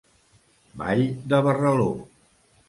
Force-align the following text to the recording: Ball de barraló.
Ball 0.83 1.03
de 1.35 1.43
barraló. 1.49 1.87